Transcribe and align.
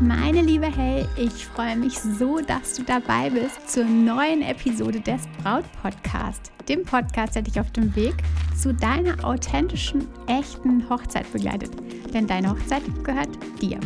Meine 0.00 0.42
liebe 0.42 0.66
Hey, 0.66 1.06
ich 1.16 1.46
freue 1.46 1.74
mich 1.74 1.98
so, 1.98 2.40
dass 2.40 2.74
du 2.74 2.82
dabei 2.82 3.30
bist 3.30 3.70
zur 3.70 3.84
neuen 3.84 4.42
Episode 4.42 5.00
des 5.00 5.22
Braut 5.42 5.64
Podcast, 5.80 6.52
dem 6.68 6.84
Podcast, 6.84 7.34
der 7.34 7.42
dich 7.42 7.58
auf 7.58 7.70
dem 7.70 7.96
Weg 7.96 8.14
zu 8.54 8.74
deiner 8.74 9.24
authentischen, 9.24 10.06
echten 10.26 10.86
Hochzeit 10.90 11.32
begleitet. 11.32 11.70
Denn 12.12 12.26
deine 12.26 12.50
Hochzeit 12.50 12.82
gehört 13.04 13.30
dir. 13.62 13.80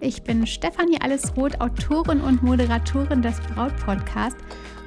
Ich 0.00 0.24
bin 0.24 0.48
Stefanie 0.48 1.00
Allesroth, 1.00 1.60
Autorin 1.60 2.20
und 2.20 2.42
Moderatorin 2.42 3.22
des 3.22 3.38
Braut 3.54 3.76
Podcast 3.76 4.36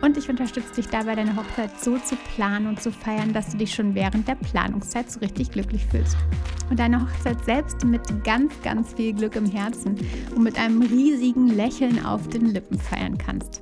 und 0.02 0.17
ich 0.17 0.30
unterstütze 0.30 0.76
dich 0.76 0.88
dabei, 0.88 1.16
deine 1.16 1.35
Hochzeit 1.35 1.80
so 1.80 1.98
zu 1.98 2.16
planen 2.35 2.67
und 2.67 2.81
zu 2.81 2.91
feiern, 2.91 3.34
dass 3.34 3.49
du 3.49 3.58
dich 3.58 3.73
schon 3.73 3.95
während 3.95 4.27
der 4.27 4.35
Planungszeit 4.35 5.12
so 5.12 5.20
richtig 5.20 5.52
glücklich 5.52 5.85
fühlst. 5.85 6.17
Und 6.70 6.80
deine 6.80 7.02
Hochzeit 7.02 7.44
selbst 7.45 7.84
mit 7.84 8.02
ganz, 8.23 8.53
ganz 8.62 8.94
viel 8.94 9.13
Glück 9.13 9.35
im 9.35 9.45
Herzen 9.45 9.95
und 10.35 10.44
mit 10.44 10.58
einem 10.58 10.81
riesigen 10.81 11.48
Lächeln 11.48 12.05
auf 12.05 12.27
den 12.30 12.45
Lippen 12.45 12.80
feiern 12.80 13.17
kannst. 13.17 13.61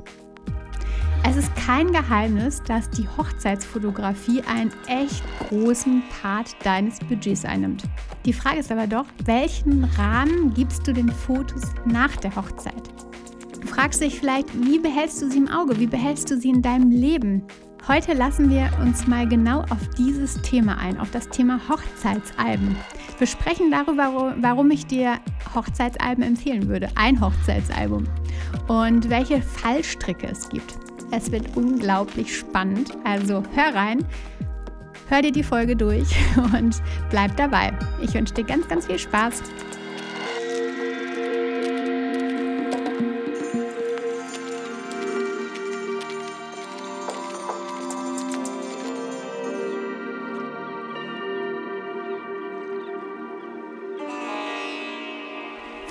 Es 1.29 1.35
ist 1.35 1.53
kein 1.55 1.91
Geheimnis, 1.91 2.61
dass 2.63 2.89
die 2.89 3.07
Hochzeitsfotografie 3.17 4.41
einen 4.43 4.71
echt 4.87 5.23
großen 5.49 6.01
Part 6.21 6.55
deines 6.63 6.99
Budgets 6.99 7.43
einnimmt. 7.43 7.83
Die 8.25 8.33
Frage 8.33 8.59
ist 8.59 8.71
aber 8.71 8.87
doch, 8.87 9.05
welchen 9.25 9.83
Rahmen 9.83 10.53
gibst 10.53 10.87
du 10.87 10.93
den 10.93 11.09
Fotos 11.09 11.63
nach 11.85 12.15
der 12.15 12.33
Hochzeit? 12.35 12.96
Du 13.61 13.67
fragst 13.67 14.01
dich 14.01 14.19
vielleicht, 14.19 14.47
wie 14.53 14.79
behältst 14.79 15.21
du 15.21 15.29
sie 15.29 15.37
im 15.37 15.47
Auge? 15.47 15.79
Wie 15.79 15.87
behältst 15.87 16.29
du 16.29 16.37
sie 16.37 16.49
in 16.49 16.61
deinem 16.61 16.91
Leben? 16.91 17.43
Heute 17.87 18.13
lassen 18.13 18.49
wir 18.49 18.69
uns 18.81 19.07
mal 19.07 19.27
genau 19.27 19.61
auf 19.61 19.89
dieses 19.97 20.41
Thema 20.41 20.77
ein, 20.77 20.99
auf 20.99 21.09
das 21.11 21.29
Thema 21.29 21.59
Hochzeitsalben. 21.69 22.75
Wir 23.17 23.27
sprechen 23.27 23.71
darüber, 23.71 24.35
warum 24.41 24.71
ich 24.71 24.85
dir 24.85 25.19
Hochzeitsalben 25.55 26.23
empfehlen 26.23 26.67
würde, 26.67 26.89
ein 26.95 27.19
Hochzeitsalbum 27.19 28.03
und 28.67 29.09
welche 29.09 29.41
Fallstricke 29.41 30.27
es 30.27 30.49
gibt. 30.49 30.75
Es 31.11 31.31
wird 31.31 31.55
unglaublich 31.55 32.37
spannend, 32.37 32.91
also 33.05 33.41
hör 33.55 33.73
rein, 33.73 34.05
hör 35.07 35.21
dir 35.21 35.31
die 35.31 35.43
Folge 35.43 35.75
durch 35.75 36.09
und 36.53 36.81
bleib 37.09 37.37
dabei. 37.37 37.71
Ich 38.01 38.13
wünsche 38.13 38.33
dir 38.33 38.43
ganz, 38.43 38.67
ganz 38.67 38.85
viel 38.85 38.99
Spaß. 38.99 39.41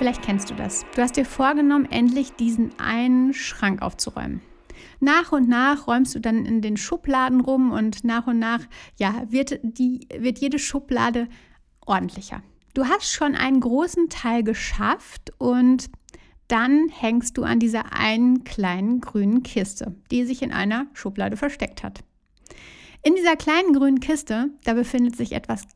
Vielleicht 0.07 0.23
kennst 0.23 0.51
du 0.51 0.55
das. 0.55 0.87
Du 0.95 1.03
hast 1.03 1.17
dir 1.17 1.25
vorgenommen, 1.25 1.91
endlich 1.91 2.31
diesen 2.35 2.79
einen 2.79 3.35
Schrank 3.35 3.83
aufzuräumen. 3.83 4.41
Nach 5.01 5.33
und 5.33 5.49
nach 5.49 5.89
räumst 5.89 6.15
du 6.15 6.21
dann 6.21 6.47
in 6.47 6.63
den 6.63 6.77
Schubladen 6.77 7.41
rum 7.41 7.73
und 7.73 8.05
nach 8.05 8.29
und 8.29 8.39
nach 8.39 8.61
ja, 9.01 9.25
wird, 9.31 9.59
die, 9.65 10.07
wird 10.17 10.39
jede 10.39 10.61
Schublade 10.61 11.27
ordentlicher. 11.85 12.45
Du 12.73 12.85
hast 12.85 13.11
schon 13.11 13.35
einen 13.35 13.59
großen 13.59 14.09
Teil 14.09 14.45
geschafft 14.45 15.33
und 15.39 15.91
dann 16.47 16.89
hängst 16.89 17.37
du 17.37 17.43
an 17.43 17.59
dieser 17.59 17.93
einen 17.93 18.45
kleinen 18.45 19.01
grünen 19.01 19.43
Kiste, 19.43 19.97
die 20.13 20.25
sich 20.25 20.41
in 20.41 20.53
einer 20.53 20.87
Schublade 20.93 21.37
versteckt 21.37 21.83
hat. 21.83 22.05
In 23.03 23.17
dieser 23.17 23.35
kleinen 23.35 23.73
grünen 23.73 23.99
Kiste, 23.99 24.51
da 24.63 24.75
befindet 24.75 25.17
sich 25.17 25.33
etwas 25.33 25.67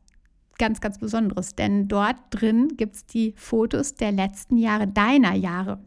ganz, 0.60 0.80
ganz 0.80 0.98
Besonderes, 0.98 1.56
denn 1.56 1.88
dort 1.88 2.16
drin 2.30 2.76
gibt 2.76 2.94
es 2.94 3.06
die 3.06 3.34
Fotos 3.36 3.94
der 3.94 4.12
letzten 4.12 4.58
Jahre, 4.58 4.86
deiner 4.86 5.34
Jahre. 5.34 5.82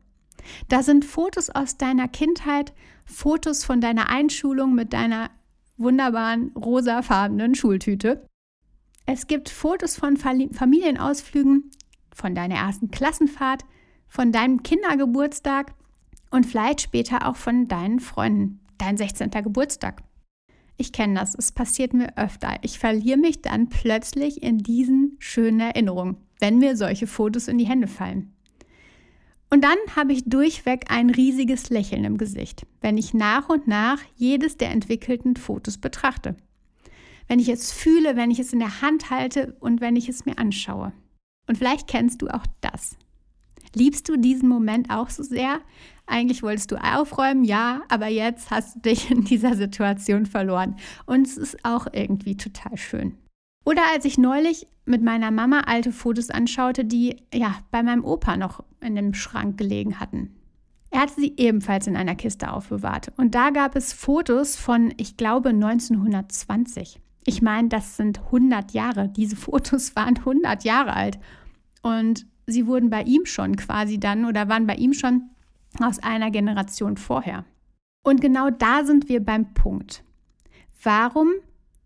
Da 0.68 0.84
sind 0.84 1.06
Fotos 1.06 1.50
aus 1.50 1.78
deiner 1.78 2.10
Kindheit, 2.10 2.74
Fotos 3.06 3.64
von 3.64 3.80
deiner 3.80 4.10
Einschulung 4.10 4.74
mit 4.74 4.92
deiner 4.92 5.30
wunderbaren 5.78 6.52
rosafarbenen 6.58 7.56
Schultüte. 7.56 8.26
Es 9.06 9.28
gibt 9.28 9.50
Fotos 9.50 9.96
von 9.96 10.18
Familienausflügen, 10.18 11.72
von 12.14 12.36
deiner 12.36 12.56
ersten 12.56 12.90
Klassenfahrt, 12.90 13.64
von 14.08 14.32
deinem 14.32 14.64
Kindergeburtstag 14.64 15.74
und 16.32 16.46
vielleicht 16.46 16.82
später 16.82 17.28
auch 17.28 17.36
von 17.36 17.68
deinen 17.68 18.00
Freunden, 18.00 18.60
dein 18.78 18.98
16. 18.98 19.30
Geburtstag. 19.30 20.04
Ich 20.78 20.92
kenne 20.92 21.20
das, 21.20 21.36
es 21.36 21.52
passiert 21.52 21.94
mir 21.94 22.18
öfter. 22.18 22.58
Ich 22.62 22.80
verliere 22.80 23.18
mich 23.18 23.42
dann 23.42 23.70
plötzlich 23.70 24.42
in 24.42 24.58
diesen 24.58 25.16
schönen 25.20 25.60
Erinnerungen, 25.60 26.18
wenn 26.40 26.58
mir 26.58 26.76
solche 26.76 27.08
Fotos 27.08 27.48
in 27.48 27.58
die 27.58 27.68
Hände 27.68 27.88
fallen. 27.88 28.34
Und 29.50 29.64
dann 29.64 29.78
habe 29.96 30.14
ich 30.14 30.24
durchweg 30.26 30.86
ein 30.90 31.12
riesiges 31.12 31.70
Lächeln 31.70 32.06
im 32.06 32.18
Gesicht, 32.18 32.66
wenn 32.82 32.98
ich 32.98 33.14
nach 33.14 33.50
und 33.50 33.68
nach 33.68 34.00
jedes 34.16 34.58
der 34.58 34.72
entwickelten 34.72 35.36
Fotos 35.36 35.78
betrachte. 35.78 36.36
Wenn 37.28 37.38
ich 37.38 37.50
es 37.50 37.72
fühle, 37.72 38.16
wenn 38.16 38.32
ich 38.32 38.40
es 38.40 38.52
in 38.52 38.60
der 38.60 38.82
Hand 38.82 39.12
halte 39.12 39.56
und 39.60 39.80
wenn 39.80 39.96
ich 39.96 40.10
es 40.10 40.26
mir 40.26 40.40
anschaue. 40.40 40.92
Und 41.48 41.60
vielleicht 41.60 41.88
kennst 41.88 42.24
du 42.24 42.30
auch 42.30 42.46
das. 42.62 42.98
Liebst 43.76 44.08
du 44.10 44.18
diesen 44.18 44.50
Moment 44.50 44.90
auch 44.90 45.10
so 45.10 45.24
sehr? 45.24 45.62
Eigentlich 46.06 46.44
wolltest 46.44 46.72
du 46.72 46.76
aufräumen, 46.76 47.44
ja, 47.44 47.82
aber 47.90 48.08
jetzt 48.08 48.52
hast 48.52 48.76
du 48.76 48.80
dich 48.82 49.10
in 49.10 49.24
dieser 49.24 49.56
Situation 49.56 50.26
verloren. 50.26 50.76
Und 51.06 51.26
es 51.26 51.38
ist 51.38 51.58
auch 51.64 51.88
irgendwie 51.92 52.36
total 52.38 52.78
schön. 52.78 53.18
Oder 53.66 53.82
als 53.94 54.06
ich 54.06 54.18
neulich 54.18 54.68
mit 54.86 55.02
meiner 55.02 55.32
Mama 55.32 55.62
alte 55.62 55.92
Fotos 55.92 56.30
anschaute, 56.30 56.84
die 56.84 57.24
ja 57.34 57.56
bei 57.72 57.82
meinem 57.82 58.04
Opa 58.04 58.36
noch 58.36 58.64
in 58.82 58.96
dem 58.96 59.14
Schrank 59.14 59.58
gelegen 59.58 60.00
hatten. 60.00 60.36
Er 60.90 61.02
hatte 61.02 61.14
sie 61.16 61.34
ebenfalls 61.38 61.88
in 61.88 61.96
einer 61.96 62.16
Kiste 62.16 62.52
aufbewahrt. 62.52 63.14
Und 63.18 63.34
da 63.34 63.50
gab 63.50 63.76
es 63.76 63.94
Fotos 63.94 64.56
von, 64.56 64.94
ich 64.98 65.18
glaube, 65.18 65.50
1920. 65.50 67.00
Ich 67.26 67.42
meine, 67.42 67.70
das 67.70 67.98
sind 67.98 68.20
100 68.26 68.74
Jahre. 68.74 69.10
Diese 69.10 69.36
Fotos 69.36 69.96
waren 69.96 70.18
100 70.18 70.64
Jahre 70.66 70.94
alt. 70.94 71.18
Und 71.82 72.28
sie 72.46 72.68
wurden 72.68 72.90
bei 72.90 73.04
ihm 73.04 73.26
schon 73.26 73.56
quasi 73.56 74.00
dann 74.00 74.26
oder 74.26 74.50
waren 74.50 74.68
bei 74.68 74.76
ihm 74.76 74.94
schon 74.94 75.30
aus 75.80 76.00
einer 76.00 76.32
Generation 76.32 76.98
vorher. 76.98 77.46
Und 78.04 78.22
genau 78.22 78.50
da 78.50 78.84
sind 78.84 79.10
wir 79.10 79.24
beim 79.24 79.54
Punkt. 79.54 80.04
Warum 80.84 81.30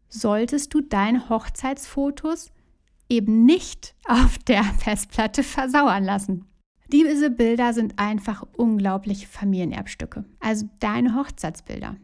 solltest 0.09 0.73
du 0.73 0.81
deine 0.81 1.29
Hochzeitsfotos 1.29 2.51
eben 3.09 3.45
nicht 3.45 3.95
auf 4.07 4.37
der 4.39 4.63
Festplatte 4.79 5.43
versauern 5.43 6.03
lassen? 6.03 6.45
Diese 6.91 7.29
Bilder 7.29 7.73
sind 7.73 7.99
einfach 7.99 8.43
unglaubliche 8.55 9.27
Familienerbstücke, 9.27 10.23
also 10.39 10.69
deine 10.79 11.15
Hochzeitsbilder. 11.15 11.97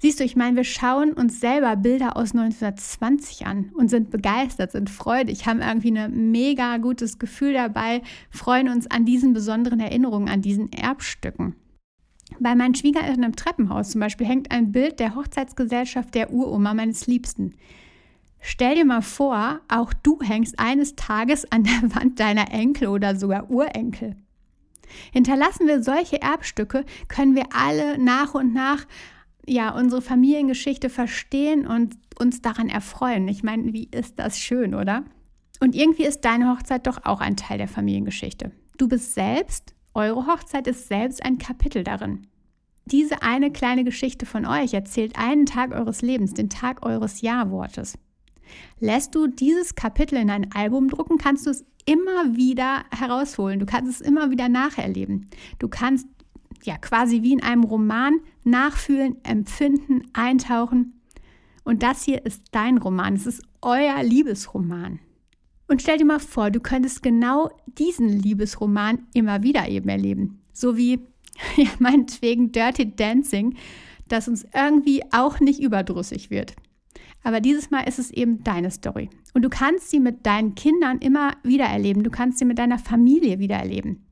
Siehst 0.00 0.20
du, 0.20 0.24
ich 0.24 0.36
meine, 0.36 0.56
wir 0.56 0.64
schauen 0.64 1.12
uns 1.12 1.40
selber 1.40 1.74
Bilder 1.74 2.16
aus 2.16 2.30
1920 2.32 3.46
an 3.46 3.72
und 3.74 3.88
sind 3.88 4.10
begeistert, 4.10 4.70
sind 4.70 4.90
freudig, 4.90 5.46
haben 5.46 5.60
irgendwie 5.60 5.98
ein 5.98 6.30
mega 6.30 6.76
gutes 6.76 7.18
Gefühl 7.18 7.52
dabei, 7.52 8.02
freuen 8.30 8.68
uns 8.68 8.88
an 8.88 9.04
diesen 9.04 9.32
besonderen 9.32 9.80
Erinnerungen, 9.80 10.28
an 10.28 10.40
diesen 10.40 10.72
Erbstücken. 10.72 11.56
Bei 12.38 12.54
meinen 12.54 12.76
Schwiegereltern 12.76 13.24
im 13.24 13.34
Treppenhaus 13.34 13.90
zum 13.90 14.00
Beispiel 14.00 14.26
hängt 14.26 14.52
ein 14.52 14.70
Bild 14.70 15.00
der 15.00 15.16
Hochzeitsgesellschaft 15.16 16.14
der 16.14 16.32
Uroma 16.32 16.74
meines 16.74 17.08
Liebsten. 17.08 17.54
Stell 18.40 18.76
dir 18.76 18.84
mal 18.84 19.02
vor, 19.02 19.60
auch 19.66 19.92
du 19.92 20.20
hängst 20.22 20.60
eines 20.60 20.94
Tages 20.94 21.50
an 21.50 21.64
der 21.64 21.94
Wand 21.96 22.20
deiner 22.20 22.52
Enkel 22.52 22.86
oder 22.88 23.16
sogar 23.16 23.50
Urenkel. 23.50 24.14
Hinterlassen 25.12 25.66
wir 25.66 25.82
solche 25.82 26.22
Erbstücke, 26.22 26.84
können 27.08 27.34
wir 27.34 27.46
alle 27.52 27.98
nach 27.98 28.34
und 28.34 28.54
nach 28.54 28.86
ja, 29.48 29.74
unsere 29.74 30.02
Familiengeschichte 30.02 30.90
verstehen 30.90 31.66
und 31.66 31.96
uns 32.18 32.42
daran 32.42 32.68
erfreuen. 32.68 33.28
Ich 33.28 33.42
meine, 33.42 33.72
wie 33.72 33.88
ist 33.90 34.18
das 34.18 34.38
schön, 34.38 34.74
oder? 34.74 35.04
Und 35.60 35.74
irgendwie 35.74 36.04
ist 36.04 36.20
deine 36.20 36.50
Hochzeit 36.50 36.86
doch 36.86 37.04
auch 37.04 37.20
ein 37.20 37.36
Teil 37.36 37.58
der 37.58 37.68
Familiengeschichte. 37.68 38.52
Du 38.76 38.88
bist 38.88 39.14
selbst, 39.14 39.74
eure 39.94 40.26
Hochzeit 40.26 40.66
ist 40.66 40.88
selbst 40.88 41.24
ein 41.24 41.38
Kapitel 41.38 41.82
darin. 41.82 42.26
Diese 42.84 43.22
eine 43.22 43.50
kleine 43.50 43.84
Geschichte 43.84 44.24
von 44.24 44.46
euch 44.46 44.72
erzählt 44.72 45.18
einen 45.18 45.46
Tag 45.46 45.72
eures 45.72 46.00
Lebens, 46.00 46.32
den 46.32 46.48
Tag 46.48 46.86
eures 46.86 47.20
Ja-Wortes. 47.20 47.98
Lässt 48.80 49.14
du 49.14 49.26
dieses 49.26 49.74
Kapitel 49.74 50.16
in 50.16 50.30
ein 50.30 50.52
Album 50.52 50.88
drucken, 50.88 51.18
kannst 51.18 51.46
du 51.46 51.50
es 51.50 51.64
immer 51.84 52.36
wieder 52.36 52.84
herausholen. 52.96 53.60
Du 53.60 53.66
kannst 53.66 53.90
es 53.90 54.00
immer 54.00 54.30
wieder 54.30 54.48
nacherleben. 54.48 55.28
Du 55.58 55.68
kannst 55.68 56.06
ja 56.64 56.76
quasi 56.76 57.22
wie 57.22 57.32
in 57.32 57.42
einem 57.42 57.64
Roman 57.64 58.20
nachfühlen, 58.50 59.16
empfinden, 59.24 60.02
eintauchen. 60.12 61.00
Und 61.64 61.82
das 61.82 62.04
hier 62.04 62.24
ist 62.24 62.44
dein 62.52 62.78
Roman, 62.78 63.14
es 63.14 63.26
ist 63.26 63.42
euer 63.60 64.02
Liebesroman. 64.02 65.00
Und 65.66 65.82
stell 65.82 65.98
dir 65.98 66.06
mal 66.06 66.18
vor, 66.18 66.50
du 66.50 66.60
könntest 66.60 67.02
genau 67.02 67.50
diesen 67.66 68.08
Liebesroman 68.08 69.06
immer 69.12 69.42
wieder 69.42 69.68
eben 69.68 69.88
erleben. 69.88 70.40
So 70.52 70.76
wie 70.76 71.00
ja, 71.56 71.68
meinetwegen 71.78 72.52
Dirty 72.52 72.94
Dancing, 72.96 73.56
das 74.08 74.28
uns 74.28 74.46
irgendwie 74.54 75.02
auch 75.12 75.40
nicht 75.40 75.60
überdrüssig 75.60 76.30
wird. 76.30 76.56
Aber 77.22 77.40
dieses 77.40 77.70
Mal 77.70 77.82
ist 77.82 77.98
es 77.98 78.10
eben 78.10 78.42
deine 78.44 78.70
Story. 78.70 79.10
Und 79.34 79.42
du 79.42 79.50
kannst 79.50 79.90
sie 79.90 80.00
mit 80.00 80.24
deinen 80.24 80.54
Kindern 80.54 80.98
immer 80.98 81.32
wieder 81.42 81.66
erleben. 81.66 82.02
Du 82.02 82.10
kannst 82.10 82.38
sie 82.38 82.44
mit 82.44 82.58
deiner 82.58 82.78
Familie 82.78 83.38
wieder 83.38 83.56
erleben. 83.56 84.06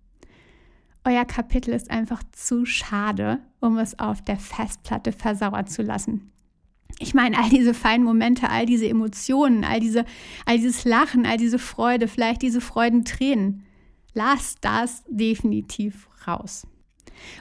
Euer 1.06 1.24
Kapitel 1.24 1.72
ist 1.72 1.88
einfach 1.88 2.20
zu 2.32 2.66
schade, 2.66 3.38
um 3.60 3.78
es 3.78 3.96
auf 4.00 4.22
der 4.22 4.38
Festplatte 4.38 5.12
versauern 5.12 5.68
zu 5.68 5.82
lassen. 5.82 6.32
Ich 6.98 7.14
meine, 7.14 7.38
all 7.38 7.48
diese 7.48 7.74
feinen 7.74 8.04
Momente, 8.04 8.50
all 8.50 8.66
diese 8.66 8.88
Emotionen, 8.88 9.62
all, 9.62 9.78
diese, 9.78 10.04
all 10.46 10.56
dieses 10.56 10.84
Lachen, 10.84 11.24
all 11.24 11.36
diese 11.36 11.60
Freude, 11.60 12.08
vielleicht 12.08 12.42
diese 12.42 12.60
Freudentränen, 12.60 13.62
lasst 14.14 14.58
das 14.62 15.04
definitiv 15.06 16.08
raus. 16.26 16.66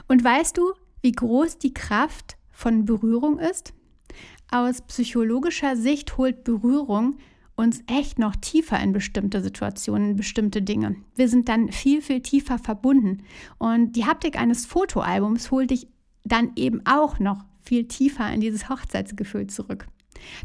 Und 0.06 0.22
weißt 0.22 0.56
du, 0.56 0.72
wie 1.02 1.12
groß 1.12 1.58
die 1.58 1.74
Kraft 1.74 2.36
von 2.52 2.84
Berührung 2.84 3.40
ist? 3.40 3.74
Aus 4.48 4.80
psychologischer 4.82 5.76
Sicht 5.76 6.18
holt 6.18 6.44
Berührung 6.44 7.16
uns 7.56 7.82
echt 7.86 8.18
noch 8.18 8.36
tiefer 8.36 8.78
in 8.80 8.92
bestimmte 8.92 9.40
Situationen, 9.40 10.10
in 10.10 10.16
bestimmte 10.16 10.62
Dinge. 10.62 10.96
Wir 11.14 11.28
sind 11.28 11.48
dann 11.48 11.72
viel, 11.72 12.02
viel 12.02 12.20
tiefer 12.20 12.58
verbunden. 12.58 13.22
Und 13.58 13.96
die 13.96 14.04
Haptik 14.04 14.38
eines 14.38 14.66
Fotoalbums 14.66 15.50
holt 15.50 15.70
dich 15.70 15.88
dann 16.24 16.52
eben 16.56 16.82
auch 16.86 17.18
noch 17.18 17.44
viel 17.62 17.88
tiefer 17.88 18.30
in 18.32 18.40
dieses 18.40 18.68
Hochzeitsgefühl 18.68 19.46
zurück. 19.46 19.86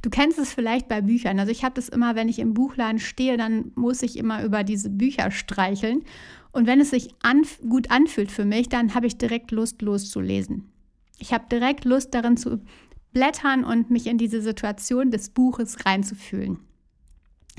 Du 0.01 0.09
kennst 0.09 0.39
es 0.39 0.53
vielleicht 0.53 0.87
bei 0.87 1.01
Büchern. 1.01 1.39
Also 1.39 1.51
ich 1.51 1.63
habe 1.63 1.75
das 1.75 1.89
immer, 1.89 2.15
wenn 2.15 2.29
ich 2.29 2.39
im 2.39 2.53
Buchladen 2.53 2.99
stehe, 2.99 3.37
dann 3.37 3.71
muss 3.75 4.01
ich 4.03 4.17
immer 4.17 4.43
über 4.43 4.63
diese 4.63 4.89
Bücher 4.89 5.31
streicheln. 5.31 6.03
Und 6.51 6.67
wenn 6.67 6.81
es 6.81 6.89
sich 6.89 7.09
anf 7.21 7.59
gut 7.61 7.91
anfühlt 7.91 8.31
für 8.31 8.45
mich, 8.45 8.69
dann 8.69 8.93
habe 8.93 9.07
ich 9.07 9.17
direkt 9.17 9.51
Lust 9.51 9.81
loszulesen. 9.81 10.71
Ich 11.19 11.33
habe 11.33 11.45
direkt 11.51 11.85
Lust 11.85 12.13
darin 12.13 12.37
zu 12.37 12.61
blättern 13.13 13.63
und 13.63 13.91
mich 13.91 14.07
in 14.07 14.17
diese 14.17 14.41
Situation 14.41 15.11
des 15.11 15.29
Buches 15.29 15.85
reinzufühlen. 15.85 16.59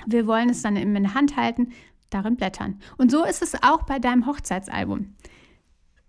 Wir 0.07 0.27
wollen 0.27 0.51
es 0.51 0.63
dann 0.63 0.77
in 0.77 0.95
der 0.95 1.15
Hand 1.15 1.37
halten, 1.37 1.73
darin 2.11 2.37
blättern. 2.37 2.79
Und 2.99 3.11
so 3.11 3.25
ist 3.25 3.43
es 3.43 3.55
auch 3.63 3.83
bei 3.85 3.99
deinem 3.99 4.27
Hochzeitsalbum. 4.27 5.15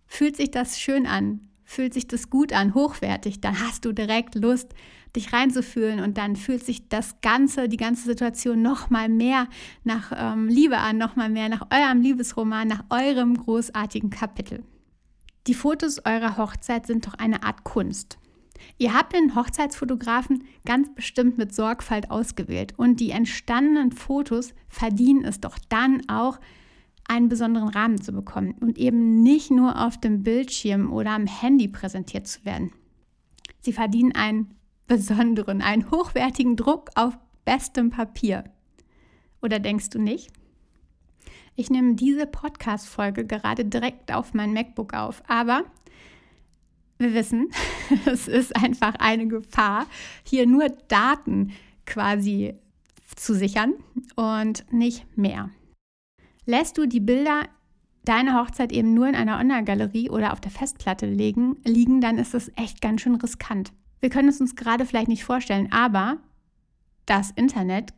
Fühlt 0.06 0.38
sich 0.38 0.52
das 0.52 0.80
schön 0.80 1.08
an? 1.08 1.50
Fühlt 1.64 1.94
sich 1.94 2.08
das 2.08 2.30
gut 2.30 2.54
an, 2.54 2.76
hochwertig? 2.76 3.42
Dann 3.42 3.60
hast 3.60 3.86
du 3.86 3.94
direkt 3.94 4.36
Lust, 4.36 4.74
dich 5.16 5.32
reinzufühlen 5.32 6.00
und 6.02 6.18
dann 6.18 6.36
fühlt 6.36 6.64
sich 6.64 6.90
das 6.90 7.22
Ganze, 7.22 7.70
die 7.70 7.78
ganze 7.78 8.04
Situation 8.04 8.62
noch 8.62 8.90
mal 8.90 9.10
mehr 9.10 9.48
nach 9.84 10.12
ähm, 10.16 10.48
Liebe 10.48 10.78
an, 10.78 10.98
noch 10.98 11.16
mal 11.16 11.30
mehr 11.30 11.50
nach 11.50 11.68
eurem 11.72 12.02
Liebesroman, 12.02 12.68
nach 12.68 12.84
eurem 12.90 13.38
großartigen 13.38 14.10
Kapitel. 14.10 14.64
Die 15.48 15.54
Fotos 15.54 16.00
eurer 16.06 16.38
Hochzeit 16.38 16.88
sind 16.88 17.06
doch 17.08 17.16
eine 17.16 17.44
Art 17.44 17.64
Kunst. 17.64 18.18
Ihr 18.78 18.94
habt 18.94 19.14
den 19.14 19.36
Hochzeitsfotografen 19.36 20.44
ganz 20.66 20.94
bestimmt 20.94 21.38
mit 21.38 21.54
Sorgfalt 21.54 22.12
ausgewählt 22.12 22.74
und 22.78 23.00
die 23.00 23.12
entstandenen 23.12 23.92
Fotos 23.92 24.54
verdienen 24.68 25.26
es 25.26 25.40
doch 25.40 25.58
dann 25.70 26.08
auch, 26.10 26.40
einen 27.06 27.30
besonderen 27.30 27.70
Rahmen 27.70 28.02
zu 28.02 28.14
bekommen 28.14 28.56
und 28.62 28.78
eben 28.78 29.22
nicht 29.24 29.52
nur 29.52 29.86
auf 29.86 30.00
dem 30.00 30.24
Bildschirm 30.24 30.92
oder 30.92 31.12
am 31.12 31.28
Handy 31.28 31.68
präsentiert 31.68 32.28
zu 32.28 32.46
werden. 32.46 32.72
Sie 33.60 33.74
verdienen 33.74 34.14
einen 34.14 34.56
besonderen, 34.88 35.62
einen 35.62 35.92
hochwertigen 35.92 36.56
Druck 36.56 36.90
auf 36.96 37.18
bestem 37.46 37.90
Papier. 37.90 38.46
Oder 39.42 39.60
denkst 39.60 39.90
du 39.90 40.00
nicht? 40.00 40.32
Ich 41.56 41.70
nehme 41.70 41.96
diese 41.96 42.26
Podcast-Folge 42.26 43.26
gerade 43.26 43.66
direkt 43.66 44.12
auf 44.12 44.34
mein 44.34 44.54
MacBook 44.54 44.94
auf, 44.94 45.22
aber 45.28 45.64
wir 46.98 47.14
wissen, 47.14 47.50
es 48.06 48.28
ist 48.28 48.56
einfach 48.56 48.96
eine 48.96 49.28
Gefahr, 49.28 49.88
hier 50.24 50.48
nur 50.48 50.70
Daten 50.88 51.52
quasi 51.86 52.54
zu 53.16 53.36
sichern 53.36 53.74
und 54.16 54.66
nicht 54.72 55.06
mehr. 55.18 55.50
Lässt 56.46 56.78
du 56.78 56.86
die 56.86 57.00
Bilder 57.00 57.44
deiner 58.06 58.42
Hochzeit 58.42 58.72
eben 58.72 58.94
nur 58.94 59.08
in 59.08 59.16
einer 59.16 59.40
Online-Galerie 59.40 60.10
oder 60.10 60.34
auf 60.34 60.42
der 60.42 60.52
Festplatte 60.52 61.06
liegen, 61.06 61.56
liegen, 61.64 62.02
dann 62.02 62.18
ist 62.18 62.34
es 62.34 62.52
echt 62.56 62.82
ganz 62.82 63.02
schön 63.02 63.16
riskant. 63.16 63.72
Wir 64.02 64.10
können 64.10 64.28
es 64.28 64.42
uns 64.42 64.56
gerade 64.56 64.86
vielleicht 64.86 65.08
nicht 65.08 65.24
vorstellen, 65.24 65.72
aber 65.72 66.18
das 67.06 67.32
Internet 67.32 67.94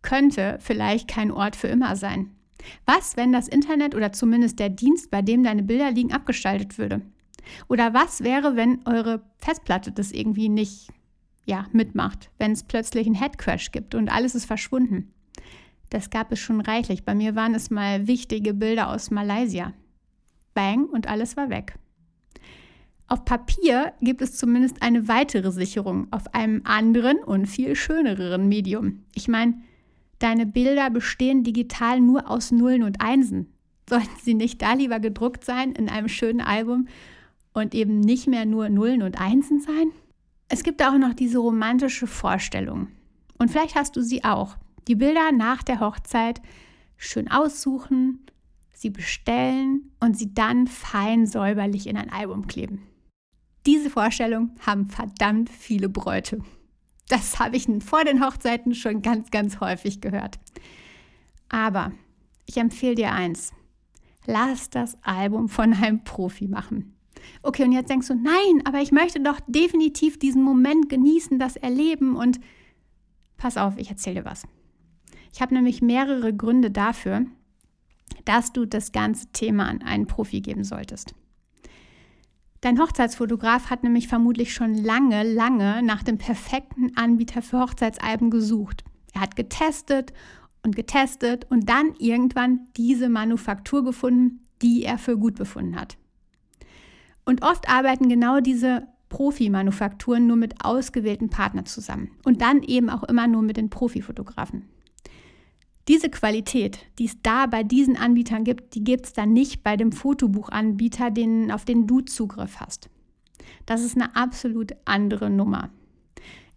könnte 0.00 0.58
vielleicht 0.60 1.08
kein 1.08 1.30
Ort 1.30 1.56
für 1.56 1.68
immer 1.68 1.96
sein. 1.96 2.30
Was, 2.86 3.16
wenn 3.16 3.32
das 3.32 3.48
Internet 3.48 3.94
oder 3.94 4.12
zumindest 4.12 4.58
der 4.58 4.70
Dienst, 4.70 5.10
bei 5.10 5.20
dem 5.20 5.42
deine 5.42 5.62
Bilder 5.62 5.90
liegen, 5.90 6.12
abgestaltet 6.12 6.78
würde? 6.78 7.02
Oder 7.68 7.94
was 7.94 8.22
wäre, 8.22 8.56
wenn 8.56 8.80
eure 8.86 9.22
Festplatte 9.38 9.92
das 9.92 10.12
irgendwie 10.12 10.48
nicht 10.48 10.88
ja, 11.44 11.66
mitmacht, 11.72 12.30
wenn 12.38 12.52
es 12.52 12.62
plötzlich 12.62 13.06
einen 13.06 13.16
Headcrash 13.16 13.72
gibt 13.72 13.94
und 13.94 14.08
alles 14.08 14.34
ist 14.34 14.46
verschwunden? 14.46 15.12
Das 15.90 16.08
gab 16.08 16.32
es 16.32 16.40
schon 16.40 16.60
reichlich. 16.60 17.04
Bei 17.04 17.14
mir 17.14 17.34
waren 17.34 17.54
es 17.54 17.70
mal 17.70 18.06
wichtige 18.06 18.54
Bilder 18.54 18.88
aus 18.88 19.10
Malaysia. 19.10 19.74
Bang 20.54 20.86
und 20.86 21.06
alles 21.06 21.36
war 21.36 21.50
weg. 21.50 21.74
Auf 23.08 23.26
Papier 23.26 23.92
gibt 24.00 24.22
es 24.22 24.38
zumindest 24.38 24.80
eine 24.80 25.06
weitere 25.06 25.52
Sicherung 25.52 26.06
auf 26.10 26.34
einem 26.34 26.62
anderen 26.64 27.18
und 27.18 27.46
viel 27.46 27.76
schöneren 27.76 28.48
Medium. 28.48 29.04
Ich 29.14 29.28
meine, 29.28 29.60
deine 30.18 30.46
Bilder 30.46 30.88
bestehen 30.88 31.44
digital 31.44 32.00
nur 32.00 32.30
aus 32.30 32.52
Nullen 32.52 32.82
und 32.82 33.02
Einsen. 33.02 33.52
Sollten 33.86 34.16
sie 34.22 34.32
nicht 34.32 34.62
da 34.62 34.72
lieber 34.72 34.98
gedruckt 34.98 35.44
sein 35.44 35.72
in 35.72 35.90
einem 35.90 36.08
schönen 36.08 36.40
Album 36.40 36.88
und 37.52 37.74
eben 37.74 38.00
nicht 38.00 38.26
mehr 38.26 38.46
nur 38.46 38.68
Nullen 38.68 39.02
und 39.02 39.20
Einsen 39.20 39.60
sein? 39.60 39.92
Es 40.48 40.62
gibt 40.62 40.82
auch 40.82 40.98
noch 40.98 41.14
diese 41.14 41.38
romantische 41.38 42.06
Vorstellung. 42.06 42.88
Und 43.38 43.50
vielleicht 43.50 43.74
hast 43.74 43.96
du 43.96 44.02
sie 44.02 44.24
auch. 44.24 44.56
Die 44.88 44.94
Bilder 44.94 45.32
nach 45.32 45.62
der 45.62 45.80
Hochzeit 45.80 46.42
schön 46.96 47.30
aussuchen, 47.30 48.26
sie 48.72 48.90
bestellen 48.90 49.92
und 50.00 50.16
sie 50.16 50.34
dann 50.34 50.66
fein 50.66 51.26
säuberlich 51.26 51.86
in 51.86 51.96
ein 51.96 52.10
Album 52.10 52.46
kleben. 52.46 52.82
Diese 53.64 53.90
Vorstellung 53.90 54.56
haben 54.66 54.86
verdammt 54.86 55.48
viele 55.48 55.88
Bräute. 55.88 56.40
Das 57.08 57.38
habe 57.38 57.56
ich 57.56 57.68
vor 57.80 58.04
den 58.04 58.24
Hochzeiten 58.24 58.74
schon 58.74 59.02
ganz, 59.02 59.30
ganz 59.30 59.60
häufig 59.60 60.00
gehört. 60.00 60.38
Aber 61.48 61.92
ich 62.46 62.56
empfehle 62.56 62.94
dir 62.94 63.12
eins. 63.12 63.52
Lass 64.26 64.70
das 64.70 64.96
Album 65.02 65.48
von 65.48 65.74
einem 65.74 66.04
Profi 66.04 66.48
machen. 66.48 66.91
Okay, 67.42 67.64
und 67.64 67.72
jetzt 67.72 67.90
denkst 67.90 68.08
du, 68.08 68.14
nein, 68.14 68.62
aber 68.64 68.80
ich 68.80 68.92
möchte 68.92 69.20
doch 69.20 69.40
definitiv 69.46 70.18
diesen 70.18 70.42
Moment 70.42 70.88
genießen, 70.88 71.38
das 71.38 71.56
erleben 71.56 72.16
und 72.16 72.40
pass 73.36 73.56
auf, 73.56 73.76
ich 73.76 73.90
erzähle 73.90 74.20
dir 74.20 74.24
was. 74.24 74.46
Ich 75.32 75.40
habe 75.40 75.54
nämlich 75.54 75.82
mehrere 75.82 76.34
Gründe 76.34 76.70
dafür, 76.70 77.26
dass 78.24 78.52
du 78.52 78.66
das 78.66 78.92
ganze 78.92 79.32
Thema 79.32 79.66
an 79.66 79.82
einen 79.82 80.06
Profi 80.06 80.40
geben 80.40 80.64
solltest. 80.64 81.14
Dein 82.60 82.78
Hochzeitsfotograf 82.78 83.70
hat 83.70 83.82
nämlich 83.82 84.06
vermutlich 84.06 84.54
schon 84.54 84.74
lange, 84.74 85.24
lange 85.24 85.82
nach 85.82 86.04
dem 86.04 86.18
perfekten 86.18 86.96
Anbieter 86.96 87.42
für 87.42 87.58
Hochzeitsalben 87.58 88.30
gesucht. 88.30 88.84
Er 89.14 89.22
hat 89.22 89.34
getestet 89.34 90.12
und 90.62 90.76
getestet 90.76 91.44
und 91.50 91.68
dann 91.68 91.94
irgendwann 91.98 92.68
diese 92.76 93.08
Manufaktur 93.08 93.84
gefunden, 93.84 94.46
die 94.62 94.84
er 94.84 94.96
für 94.98 95.18
gut 95.18 95.34
befunden 95.34 95.74
hat. 95.74 95.98
Und 97.24 97.42
oft 97.42 97.68
arbeiten 97.68 98.08
genau 98.08 98.40
diese 98.40 98.88
Profi-Manufakturen 99.08 100.26
nur 100.26 100.36
mit 100.36 100.64
ausgewählten 100.64 101.28
Partnern 101.28 101.66
zusammen 101.66 102.10
und 102.24 102.40
dann 102.40 102.62
eben 102.62 102.88
auch 102.88 103.04
immer 103.04 103.26
nur 103.26 103.42
mit 103.42 103.56
den 103.56 103.70
Profifotografen. 103.70 104.68
Diese 105.88 106.08
Qualität, 106.08 106.78
die 106.98 107.06
es 107.06 107.20
da 107.22 107.46
bei 107.46 107.64
diesen 107.64 107.96
Anbietern 107.96 108.44
gibt, 108.44 108.74
die 108.74 108.84
gibt 108.84 109.06
es 109.06 109.12
dann 109.12 109.32
nicht 109.32 109.62
bei 109.62 109.76
dem 109.76 109.92
Fotobuchanbieter, 109.92 111.10
den, 111.10 111.50
auf 111.50 111.64
den 111.64 111.86
du 111.86 112.00
Zugriff 112.00 112.60
hast. 112.60 112.88
Das 113.66 113.82
ist 113.82 113.96
eine 113.96 114.14
absolut 114.16 114.72
andere 114.84 115.28
Nummer. 115.28 115.70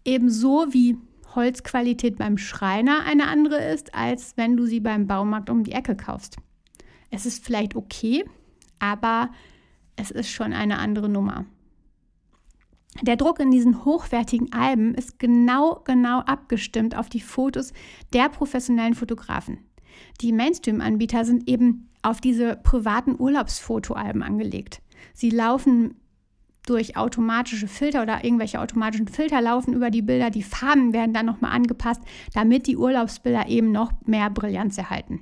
Ebenso 0.06 0.68
wie 0.70 0.98
Holzqualität 1.34 2.18
beim 2.18 2.38
Schreiner 2.38 3.02
eine 3.06 3.28
andere 3.28 3.58
ist, 3.74 3.94
als 3.94 4.38
wenn 4.38 4.56
du 4.56 4.66
sie 4.66 4.80
beim 4.80 5.08
Baumarkt 5.08 5.50
um 5.50 5.64
die 5.64 5.74
Ecke 5.74 5.96
kaufst. 5.96 6.38
Es 7.10 7.26
ist 7.26 7.44
vielleicht 7.44 7.76
okay, 7.76 8.24
aber 8.80 9.32
es 9.96 10.12
ist 10.12 10.30
schon 10.30 10.54
eine 10.54 10.80
andere 10.80 11.10
Nummer. 11.10 11.46
Der 13.02 13.18
Druck 13.18 13.40
in 13.40 13.52
diesen 13.52 13.84
hochwertigen 13.84 14.54
Alben 14.54 14.96
ist 14.96 15.20
genau, 15.20 15.82
genau 15.84 16.20
abgestimmt 16.20 16.96
auf 16.96 17.10
die 17.10 17.20
Fotos 17.20 17.74
der 18.14 18.30
professionellen 18.30 18.94
Fotografen. 18.94 19.60
Die 20.22 20.32
Mainstream-Anbieter 20.32 21.26
sind 21.26 21.50
eben 21.50 21.90
auf 22.02 22.22
diese 22.22 22.56
privaten 22.56 23.20
Urlaubsfotoalben 23.20 24.24
angelegt. 24.24 24.82
Sie 25.14 25.30
laufen 25.30 25.96
durch 26.66 26.98
automatische 26.98 27.68
Filter 27.68 28.02
oder 28.02 28.24
irgendwelche 28.24 28.60
automatischen 28.60 29.08
Filter 29.08 29.42
laufen 29.42 29.74
über 29.74 29.92
die 29.92 30.02
Bilder. 30.02 30.30
Die 30.30 30.44
Farben 30.44 30.94
werden 30.94 31.14
dann 31.14 31.26
nochmal 31.26 31.52
angepasst, 31.52 32.02
damit 32.34 32.66
die 32.68 32.78
Urlaubsbilder 32.78 33.48
eben 33.48 33.72
noch 33.72 33.92
mehr 34.06 34.30
Brillanz 34.30 34.78
erhalten. 34.78 35.22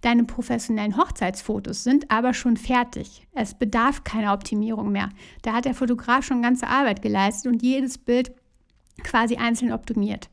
Deine 0.00 0.24
professionellen 0.24 0.96
Hochzeitsfotos 0.96 1.84
sind 1.84 2.10
aber 2.10 2.34
schon 2.34 2.56
fertig. 2.56 3.26
Es 3.32 3.54
bedarf 3.54 4.04
keiner 4.04 4.32
Optimierung 4.32 4.92
mehr. 4.92 5.10
Da 5.42 5.52
hat 5.52 5.64
der 5.64 5.74
Fotograf 5.74 6.24
schon 6.24 6.42
ganze 6.42 6.66
Arbeit 6.66 7.02
geleistet 7.02 7.52
und 7.52 7.62
jedes 7.62 7.98
Bild 7.98 8.32
quasi 9.02 9.36
einzeln 9.36 9.72
optimiert. 9.72 10.30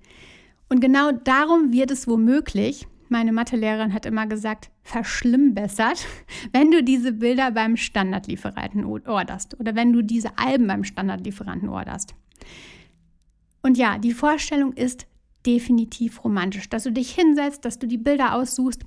Und 0.69 0.81
genau 0.81 1.11
darum 1.11 1.71
wird 1.71 1.91
es 1.91 2.07
womöglich 2.07 2.87
meine 3.09 3.31
Mathelehrerin 3.31 3.93
hat 3.93 4.05
immer 4.05 4.27
gesagt, 4.27 4.69
verschlimmbessert, 4.83 6.05
wenn 6.51 6.71
du 6.71 6.83
diese 6.83 7.13
Bilder 7.13 7.51
beim 7.51 7.77
Standardlieferanten 7.77 8.83
orderst 8.85 9.59
oder 9.59 9.75
wenn 9.75 9.93
du 9.93 10.01
diese 10.01 10.37
Alben 10.37 10.67
beim 10.67 10.83
Standardlieferanten 10.83 11.69
orderst. 11.69 12.15
Und 13.61 13.77
ja, 13.77 13.97
die 13.97 14.13
Vorstellung 14.13 14.73
ist 14.73 15.07
definitiv 15.45 16.23
romantisch, 16.23 16.69
dass 16.69 16.83
du 16.83 16.91
dich 16.91 17.11
hinsetzt, 17.11 17.63
dass 17.63 17.79
du 17.79 17.87
die 17.87 17.97
Bilder 17.97 18.35
aussuchst 18.35 18.83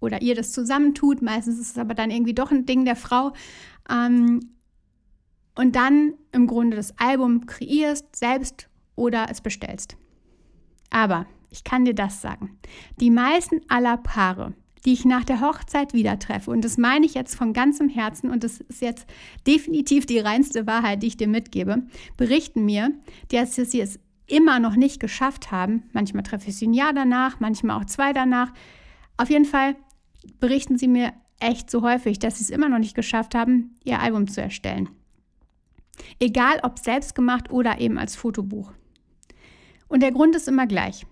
oder 0.00 0.22
ihr 0.22 0.34
das 0.34 0.52
zusammentut. 0.52 1.22
Meistens 1.22 1.58
ist 1.58 1.72
es 1.72 1.78
aber 1.78 1.94
dann 1.94 2.10
irgendwie 2.10 2.34
doch 2.34 2.50
ein 2.50 2.66
Ding 2.66 2.84
der 2.84 2.96
Frau. 2.96 3.32
Ähm, 3.88 4.40
und 5.54 5.76
dann 5.76 6.14
im 6.32 6.46
Grunde 6.46 6.76
das 6.76 6.98
Album 6.98 7.46
kreierst, 7.46 8.16
selbst 8.16 8.68
oder 8.96 9.26
es 9.30 9.40
bestellst. 9.40 9.96
Aber 10.90 11.26
ich 11.50 11.64
kann 11.64 11.84
dir 11.84 11.94
das 11.94 12.20
sagen. 12.20 12.58
Die 13.00 13.10
meisten 13.10 13.60
aller 13.68 13.96
Paare, 13.96 14.54
die 14.84 14.92
ich 14.92 15.04
nach 15.04 15.24
der 15.24 15.40
Hochzeit 15.40 15.92
wieder 15.92 16.18
treffe, 16.18 16.50
und 16.50 16.64
das 16.64 16.78
meine 16.78 17.04
ich 17.04 17.14
jetzt 17.14 17.34
von 17.34 17.52
ganzem 17.52 17.88
Herzen 17.88 18.30
und 18.30 18.44
das 18.44 18.60
ist 18.60 18.80
jetzt 18.80 19.06
definitiv 19.46 20.06
die 20.06 20.18
reinste 20.18 20.66
Wahrheit, 20.66 21.02
die 21.02 21.08
ich 21.08 21.16
dir 21.16 21.28
mitgebe, 21.28 21.82
berichten 22.16 22.64
mir, 22.64 22.92
dass 23.28 23.56
sie 23.56 23.80
es 23.80 23.98
immer 24.26 24.60
noch 24.60 24.76
nicht 24.76 25.00
geschafft 25.00 25.50
haben. 25.50 25.82
Manchmal 25.92 26.22
treffe 26.22 26.48
ich 26.48 26.56
sie 26.56 26.68
ein 26.68 26.74
Jahr 26.74 26.92
danach, 26.92 27.40
manchmal 27.40 27.80
auch 27.80 27.84
zwei 27.84 28.12
danach. 28.12 28.52
Auf 29.16 29.28
jeden 29.28 29.44
Fall 29.44 29.76
berichten 30.38 30.78
sie 30.78 30.88
mir 30.88 31.12
echt 31.40 31.70
so 31.70 31.82
häufig, 31.82 32.18
dass 32.18 32.38
sie 32.38 32.44
es 32.44 32.50
immer 32.50 32.68
noch 32.68 32.78
nicht 32.78 32.94
geschafft 32.94 33.34
haben, 33.34 33.74
ihr 33.84 34.00
Album 34.00 34.28
zu 34.28 34.40
erstellen. 34.40 34.88
Egal 36.18 36.60
ob 36.62 36.78
selbst 36.78 37.14
gemacht 37.14 37.50
oder 37.50 37.80
eben 37.80 37.98
als 37.98 38.16
Fotobuch. 38.16 38.72
Und 39.88 40.02
der 40.02 40.12
Grund 40.12 40.36
ist 40.36 40.48
immer 40.48 40.66
gleich. 40.66 41.06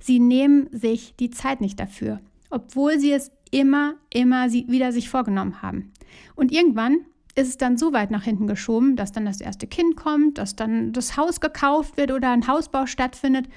Sie 0.00 0.18
nehmen 0.18 0.68
sich 0.70 1.14
die 1.16 1.30
Zeit 1.30 1.60
nicht 1.60 1.78
dafür, 1.78 2.20
obwohl 2.50 2.98
sie 2.98 3.12
es 3.12 3.30
immer, 3.50 3.94
immer 4.12 4.50
wieder 4.52 4.92
sich 4.92 5.08
vorgenommen 5.08 5.62
haben. 5.62 5.92
Und 6.34 6.52
irgendwann 6.52 6.98
ist 7.34 7.48
es 7.48 7.56
dann 7.56 7.76
so 7.76 7.92
weit 7.92 8.10
nach 8.10 8.24
hinten 8.24 8.46
geschoben, 8.46 8.96
dass 8.96 9.12
dann 9.12 9.24
das 9.24 9.40
erste 9.40 9.66
Kind 9.66 9.96
kommt, 9.96 10.38
dass 10.38 10.56
dann 10.56 10.92
das 10.92 11.16
Haus 11.16 11.40
gekauft 11.40 11.96
wird 11.96 12.12
oder 12.12 12.30
ein 12.30 12.46
Hausbau 12.46 12.86
stattfindet. 12.86 13.48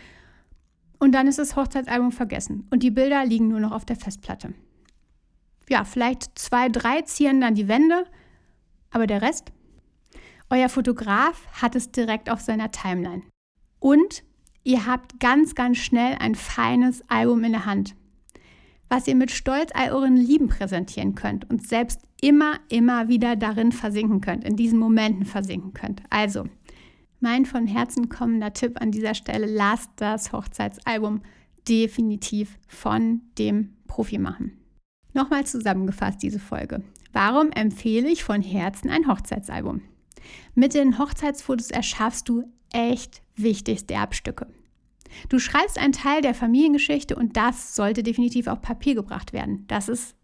Und 1.00 1.14
dann 1.14 1.28
ist 1.28 1.38
das 1.38 1.56
Hochzeitsalbum 1.56 2.12
vergessen 2.12 2.66
und 2.72 2.82
die 2.82 2.92
Bilder 2.92 3.24
liegen 3.26 3.50
nur 3.50 3.60
noch 3.60 3.72
auf 3.72 3.86
der 3.86 3.96
Festplatte. 3.96 4.54
Ja, 5.70 5.84
vielleicht 5.84 6.38
zwei, 6.40 6.70
drei 6.70 7.02
zieren 7.02 7.42
dann 7.42 7.56
die 7.56 7.68
Wände, 7.68 8.06
aber 8.92 9.08
der 9.08 9.22
Rest? 9.22 9.52
Euer 10.50 10.70
Fotograf 10.70 11.46
hat 11.62 11.76
es 11.76 11.92
direkt 11.92 12.30
auf 12.30 12.40
seiner 12.40 12.72
Timeline. 12.72 13.24
Und 13.80 14.24
ihr 14.64 14.86
habt 14.86 15.20
ganz, 15.20 15.56
ganz 15.56 15.78
schnell 15.78 16.16
ein 16.20 16.36
feines 16.36 17.04
Album 17.10 17.44
in 17.44 17.52
der 17.52 17.66
Hand, 17.66 17.96
was 18.88 19.08
ihr 19.08 19.16
mit 19.16 19.32
Stolz 19.32 19.72
all 19.74 19.92
euren 19.92 20.16
Lieben 20.16 20.48
präsentieren 20.48 21.16
könnt 21.16 21.50
und 21.50 21.68
selbst 21.68 22.02
immer, 22.22 22.60
immer 22.70 23.10
wieder 23.10 23.36
darin 23.36 23.74
versinken 23.74 24.22
könnt, 24.22 24.46
in 24.46 24.56
diesen 24.56 24.80
Momenten 24.80 25.26
versinken 25.26 25.74
könnt. 25.74 26.02
Also, 26.10 26.46
mein 27.20 27.46
von 27.46 27.68
Herzen 27.68 28.08
kommender 28.10 28.54
Tipp 28.54 28.80
an 28.82 28.92
dieser 28.92 29.16
Stelle, 29.16 29.48
lasst 29.48 29.92
das 29.98 30.32
Hochzeitsalbum 30.32 31.22
definitiv 31.68 32.58
von 32.68 33.22
dem 33.38 33.74
Profi 33.88 34.18
machen. 34.18 34.54
Nochmal 35.18 35.48
zusammengefasst 35.48 36.22
diese 36.22 36.38
Folge. 36.38 36.84
Warum 37.12 37.50
empfehle 37.50 38.08
ich 38.08 38.24
von 38.24 38.44
Herzen 38.44 38.92
ein 38.92 39.08
Hochzeitsalbum? 39.08 39.82
Mit 40.54 40.76
den 40.76 41.00
Hochzeitsfotos 41.00 41.72
erschaffst 41.72 42.30
du 42.30 42.44
echt 42.72 43.24
wichtigste 43.36 43.96
Erbstücke. 43.96 44.46
Du 45.28 45.40
schreibst 45.40 45.80
einen 45.80 45.94
Teil 45.94 46.22
der 46.22 46.36
Familiengeschichte 46.36 47.16
und 47.16 47.36
das 47.36 47.76
sollte 47.76 48.04
definitiv 48.04 48.46
auf 48.46 48.62
Papier 48.62 48.94
gebracht 48.94 49.34
werden. 49.34 49.66
Das 49.68 49.90
ist 49.90 50.16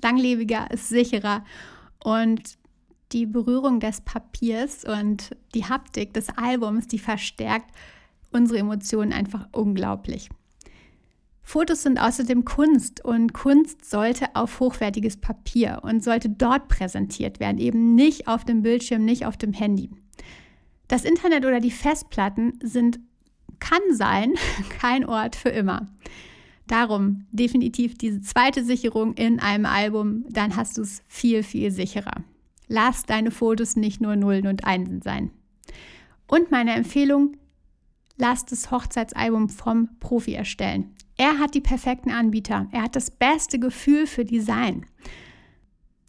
langlebiger, 0.00 0.70
ist 0.70 0.88
sicherer 0.88 1.44
und 2.02 2.56
die 3.12 3.26
Berührung 3.26 3.78
des 3.78 4.00
Papiers 4.00 4.86
und 4.86 5.36
die 5.54 5.66
Haptik 5.66 6.14
des 6.14 6.30
Albums, 6.30 6.86
die 6.86 6.98
verstärkt 6.98 7.70
unsere 8.32 8.60
Emotionen 8.60 9.12
einfach 9.12 9.48
unglaublich. 9.52 10.30
Fotos 11.50 11.82
sind 11.82 12.00
außerdem 12.00 12.44
Kunst 12.44 13.04
und 13.04 13.32
Kunst 13.32 13.84
sollte 13.84 14.36
auf 14.36 14.60
hochwertiges 14.60 15.16
Papier 15.16 15.80
und 15.82 16.04
sollte 16.04 16.30
dort 16.30 16.68
präsentiert 16.68 17.40
werden, 17.40 17.58
eben 17.58 17.96
nicht 17.96 18.28
auf 18.28 18.44
dem 18.44 18.62
Bildschirm, 18.62 19.04
nicht 19.04 19.26
auf 19.26 19.36
dem 19.36 19.52
Handy. 19.52 19.90
Das 20.86 21.04
Internet 21.04 21.44
oder 21.44 21.58
die 21.58 21.72
Festplatten 21.72 22.56
sind, 22.62 23.00
kann 23.58 23.80
sein, 23.90 24.34
kein 24.78 25.04
Ort 25.04 25.34
für 25.34 25.48
immer. 25.48 25.88
Darum 26.68 27.26
definitiv 27.32 27.98
diese 27.98 28.20
zweite 28.20 28.64
Sicherung 28.64 29.14
in 29.14 29.40
einem 29.40 29.66
Album, 29.66 30.26
dann 30.28 30.54
hast 30.54 30.78
du 30.78 30.82
es 30.82 31.02
viel, 31.08 31.42
viel 31.42 31.72
sicherer. 31.72 32.22
Lass 32.68 33.06
deine 33.06 33.32
Fotos 33.32 33.74
nicht 33.74 34.00
nur 34.00 34.14
Nullen 34.14 34.46
und 34.46 34.64
Einsen 34.64 35.02
sein. 35.02 35.32
Und 36.28 36.52
meine 36.52 36.74
Empfehlung, 36.74 37.36
lass 38.20 38.44
das 38.44 38.70
Hochzeitsalbum 38.70 39.48
vom 39.48 39.88
Profi 39.98 40.34
erstellen. 40.34 40.94
Er 41.16 41.38
hat 41.38 41.54
die 41.54 41.60
perfekten 41.60 42.10
Anbieter. 42.10 42.68
Er 42.72 42.82
hat 42.82 42.96
das 42.96 43.10
beste 43.10 43.58
Gefühl 43.58 44.06
für 44.06 44.24
Design. 44.24 44.86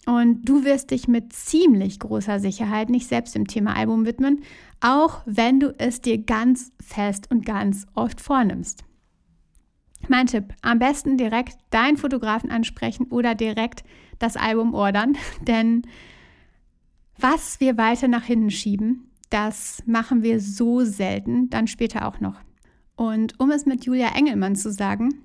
Und 0.05 0.45
du 0.45 0.63
wirst 0.63 0.91
dich 0.91 1.07
mit 1.07 1.33
ziemlich 1.33 1.99
großer 1.99 2.39
Sicherheit 2.39 2.89
nicht 2.89 3.07
selbst 3.07 3.35
dem 3.35 3.47
Thema 3.47 3.75
Album 3.75 4.05
widmen, 4.05 4.41
auch 4.79 5.21
wenn 5.25 5.59
du 5.59 5.75
es 5.77 6.01
dir 6.01 6.17
ganz 6.17 6.71
fest 6.81 7.29
und 7.29 7.45
ganz 7.45 7.85
oft 7.93 8.19
vornimmst. 8.19 8.83
Mein 10.07 10.25
Tipp, 10.25 10.55
am 10.61 10.79
besten 10.79 11.17
direkt 11.17 11.57
deinen 11.69 11.97
Fotografen 11.97 12.49
ansprechen 12.49 13.05
oder 13.05 13.35
direkt 13.35 13.83
das 14.17 14.35
Album 14.35 14.73
ordern, 14.73 15.17
denn 15.41 15.83
was 17.17 17.59
wir 17.59 17.77
weiter 17.77 18.07
nach 18.07 18.23
hinten 18.23 18.49
schieben, 18.49 19.10
das 19.31 19.81
machen 19.87 20.21
wir 20.21 20.39
so 20.39 20.83
selten, 20.83 21.49
dann 21.49 21.67
später 21.67 22.07
auch 22.07 22.19
noch. 22.19 22.35
Und 22.95 23.39
um 23.39 23.49
es 23.49 23.65
mit 23.65 23.85
Julia 23.85 24.09
Engelmann 24.15 24.55
zu 24.55 24.71
sagen, 24.71 25.23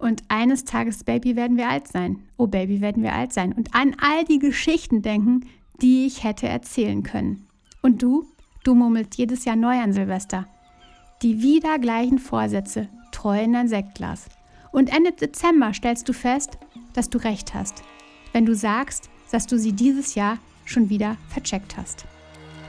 und 0.00 0.22
eines 0.28 0.64
Tages, 0.64 1.04
Baby, 1.04 1.36
werden 1.36 1.58
wir 1.58 1.68
alt 1.68 1.86
sein. 1.86 2.22
Oh, 2.38 2.46
Baby, 2.46 2.80
werden 2.80 3.02
wir 3.02 3.12
alt 3.12 3.34
sein. 3.34 3.52
Und 3.52 3.74
an 3.74 3.94
all 4.00 4.24
die 4.24 4.38
Geschichten 4.38 5.02
denken, 5.02 5.46
die 5.82 6.06
ich 6.06 6.24
hätte 6.24 6.48
erzählen 6.48 7.02
können. 7.02 7.46
Und 7.82 8.02
du? 8.02 8.24
Du 8.64 8.74
murmelst 8.74 9.16
jedes 9.16 9.44
Jahr 9.44 9.56
neu 9.56 9.78
an 9.78 9.92
Silvester. 9.92 10.46
Die 11.22 11.42
wieder 11.42 11.78
gleichen 11.78 12.18
Vorsätze, 12.18 12.88
treu 13.12 13.42
in 13.42 13.52
dein 13.52 13.68
Sektglas. 13.68 14.26
Und 14.72 14.94
Ende 14.94 15.12
Dezember 15.12 15.74
stellst 15.74 16.08
du 16.08 16.14
fest, 16.14 16.58
dass 16.94 17.10
du 17.10 17.18
recht 17.18 17.52
hast, 17.52 17.82
wenn 18.32 18.46
du 18.46 18.54
sagst, 18.54 19.10
dass 19.30 19.46
du 19.46 19.58
sie 19.58 19.72
dieses 19.72 20.14
Jahr 20.14 20.38
schon 20.64 20.88
wieder 20.88 21.16
vercheckt 21.28 21.76
hast. 21.76 22.06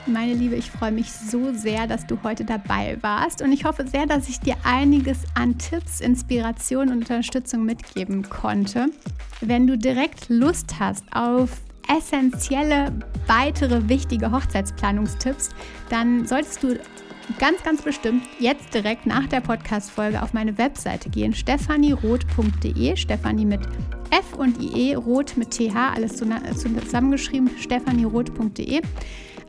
Meine 0.07 0.33
Liebe, 0.33 0.55
ich 0.55 0.71
freue 0.71 0.91
mich 0.91 1.11
so 1.11 1.53
sehr, 1.53 1.85
dass 1.85 2.07
du 2.07 2.17
heute 2.23 2.43
dabei 2.43 2.97
warst 3.01 3.43
und 3.43 3.51
ich 3.51 3.65
hoffe 3.65 3.87
sehr, 3.87 4.07
dass 4.07 4.27
ich 4.29 4.39
dir 4.39 4.55
einiges 4.63 5.19
an 5.35 5.59
Tipps, 5.59 5.99
Inspiration 6.01 6.89
und 6.89 6.97
Unterstützung 6.97 7.65
mitgeben 7.65 8.27
konnte. 8.27 8.87
Wenn 9.41 9.67
du 9.67 9.77
direkt 9.77 10.27
Lust 10.29 10.79
hast 10.79 11.05
auf 11.13 11.51
essentielle 11.87 12.91
weitere 13.27 13.89
wichtige 13.89 14.31
Hochzeitsplanungstipps, 14.31 15.49
dann 15.89 16.25
solltest 16.25 16.63
du 16.63 16.79
ganz, 17.37 17.61
ganz 17.63 17.83
bestimmt 17.83 18.23
jetzt 18.39 18.73
direkt 18.73 19.05
nach 19.05 19.27
der 19.27 19.41
Podcast-Folge 19.41 20.21
auf 20.21 20.33
meine 20.33 20.57
Webseite 20.57 21.09
gehen, 21.09 21.33
stephanieroth.de, 21.33 22.95
Stephanie 22.95 23.45
mit 23.45 23.61
F 24.09 24.33
und 24.35 24.61
IE, 24.61 24.95
Roth 24.95 25.37
mit 25.37 25.51
TH, 25.51 25.93
alles 25.95 26.15
zusammengeschrieben, 26.15 27.51
stephanieroth.de. 27.59 28.81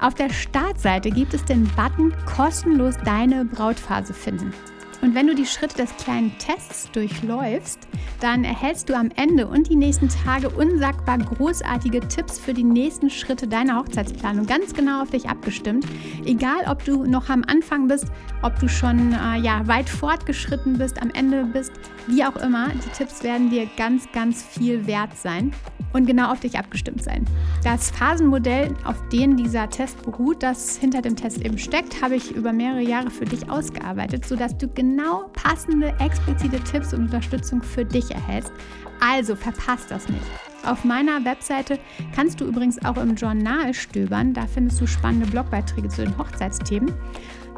Auf 0.03 0.15
der 0.15 0.31
Startseite 0.31 1.11
gibt 1.11 1.33
es 1.33 1.45
den 1.45 1.63
Button 1.77 2.13
kostenlos 2.27 2.97
deine 3.05 3.45
Brautphase 3.45 4.13
finden. 4.13 4.53
Und 5.01 5.15
wenn 5.15 5.29
du 5.29 5.35
die 5.37 5.47
Schritte 5.47 5.77
des 5.77 5.97
kleinen 5.97 6.37
Tests 6.39 6.91
durchläufst, 6.91 7.87
dann 8.21 8.43
erhältst 8.43 8.89
du 8.89 8.97
am 8.97 9.11
Ende 9.15 9.47
und 9.47 9.69
die 9.69 9.77
nächsten 9.77 10.09
Tage 10.09 10.51
unsagbar 10.51 11.19
großartige 11.19 12.01
Tipps 12.09 12.41
für 12.41 12.53
die 12.53 12.65
nächsten 12.65 13.11
Schritte 13.11 13.47
deiner 13.47 13.79
Hochzeitsplanung, 13.79 14.47
ganz 14.47 14.75
genau 14.75 15.03
auf 15.03 15.11
dich 15.11 15.29
abgestimmt. 15.29 15.87
Egal, 16.25 16.65
ob 16.69 16.85
du 16.85 17.05
noch 17.05 17.29
am 17.29 17.45
Anfang 17.47 17.87
bist, 17.87 18.07
ob 18.43 18.59
du 18.59 18.69
schon 18.69 19.13
äh, 19.13 19.39
ja, 19.39 19.67
weit 19.67 19.89
fortgeschritten 19.89 20.79
bist, 20.79 21.01
am 21.01 21.11
Ende 21.11 21.45
bist, 21.45 21.73
wie 22.07 22.25
auch 22.25 22.37
immer, 22.37 22.69
die 22.69 22.91
Tipps 22.91 23.23
werden 23.23 23.51
dir 23.51 23.69
ganz, 23.77 24.11
ganz 24.13 24.43
viel 24.43 24.87
wert 24.87 25.17
sein 25.17 25.53
und 25.93 26.07
genau 26.07 26.33
auf 26.33 26.41
dich 26.41 26.59
abgestimmt 26.59 27.03
sein. 27.03 27.25
Das 27.65 27.91
Phasenmodell, 27.91 28.75
auf 28.85 28.97
dem 29.09 29.37
dieser 29.37 29.69
Test 29.69 30.03
beruht, 30.03 30.43
das 30.43 30.77
hinter 30.77 31.03
dem 31.03 31.17
Test 31.17 31.43
eben 31.43 31.59
steckt, 31.59 32.03
habe 32.03 32.17
ich 32.17 32.35
über 32.35 32.53
mehrere 32.53 32.83
Jahre 32.83 33.11
für 33.11 33.25
dich 33.25 33.51
ausgearbeitet, 33.51 34.27
sodass 34.27 34.57
du 34.57 34.69
genau 34.69 35.31
passende, 35.33 35.95
explizite 36.01 36.61
Tipps 36.61 36.93
und 36.93 37.03
Unterstützung 37.03 37.63
für 37.63 37.85
dich 37.85 38.11
erhältst. 38.11 38.53
Also 39.01 39.37
verpasst 39.37 39.91
das 39.91 40.09
nicht. 40.09 40.23
Auf 40.65 40.85
meiner 40.85 41.25
Webseite 41.25 41.79
kannst 42.15 42.41
du 42.41 42.45
übrigens 42.45 42.85
auch 42.85 42.97
im 42.97 43.17
Journal 43.17 43.75
stöbern. 43.75 44.33
Da 44.33 44.47
findest 44.47 44.81
du 44.81 44.87
spannende 44.87 45.27
Blogbeiträge 45.27 45.89
zu 45.89 46.05
den 46.05 46.17
Hochzeitsthemen. 46.17 46.95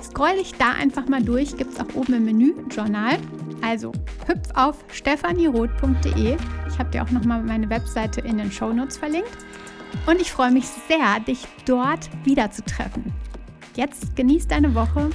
Scroll 0.04 0.36
dich 0.36 0.52
da 0.54 0.72
einfach 0.72 1.08
mal 1.08 1.22
durch, 1.22 1.56
gibt 1.56 1.72
es 1.72 1.80
auch 1.80 1.94
oben 1.94 2.14
im 2.14 2.24
Menü 2.26 2.54
Journal. 2.70 3.16
Also 3.62 3.92
hüpf 4.26 4.48
auf 4.54 4.84
stephanieroth.de. 4.92 6.36
Ich 6.68 6.78
habe 6.78 6.90
dir 6.90 7.02
auch 7.02 7.10
nochmal 7.10 7.42
meine 7.42 7.70
Webseite 7.70 8.20
in 8.20 8.36
den 8.36 8.52
Show 8.52 8.72
Notes 8.72 8.98
verlinkt. 8.98 9.36
Und 10.06 10.20
ich 10.20 10.30
freue 10.30 10.50
mich 10.50 10.66
sehr, 10.66 11.20
dich 11.20 11.46
dort 11.64 12.10
wiederzutreffen. 12.24 13.12
Jetzt 13.74 14.14
genieß 14.14 14.46
deine 14.48 14.74
Woche. 14.74 15.08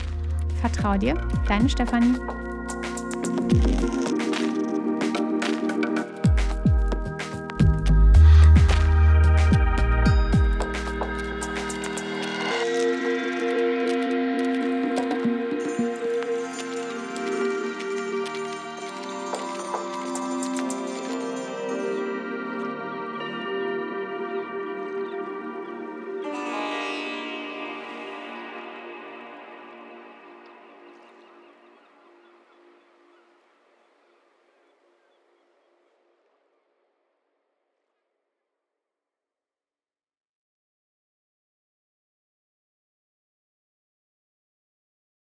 Vertrau 0.62 0.98
dir, 0.98 1.16
deine 1.48 1.70
Stefanie. 1.70 2.16